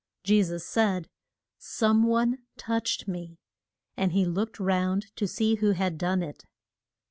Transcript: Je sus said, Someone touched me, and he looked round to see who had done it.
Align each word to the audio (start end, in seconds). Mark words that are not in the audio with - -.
Je 0.23 0.41
sus 0.41 0.65
said, 0.65 1.07
Someone 1.59 2.39
touched 2.57 3.07
me, 3.07 3.37
and 3.95 4.13
he 4.13 4.25
looked 4.25 4.59
round 4.59 5.15
to 5.15 5.27
see 5.27 5.53
who 5.57 5.73
had 5.73 5.99
done 5.99 6.23
it. 6.23 6.43